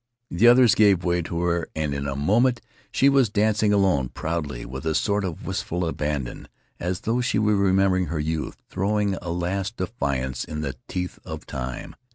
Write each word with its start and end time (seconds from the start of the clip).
The 0.31 0.47
others 0.47 0.73
gave 0.73 1.03
way 1.03 1.21
to 1.21 1.41
her, 1.41 1.69
and 1.75 1.93
in 1.93 2.07
a 2.07 2.15
moment 2.15 2.59
she 2.91 3.07
was 3.07 3.29
dancing 3.29 3.71
alone, 3.71 4.09
proudly, 4.09 4.65
with 4.65 4.83
a 4.83 4.95
sort 4.95 5.23
of 5.23 5.45
wistful 5.45 5.85
abandon, 5.85 6.47
as 6.79 7.01
though 7.01 7.21
she 7.21 7.37
were 7.37 7.55
remembering 7.55 8.07
her 8.07 8.19
youth, 8.19 8.57
throwing 8.67 9.13
a 9.21 9.29
last 9.29 9.77
defiance 9.77 10.43
in 10.43 10.61
the 10.61 10.75
teeth 10.87 11.19
of 11.23 11.45
Time. 11.45 11.95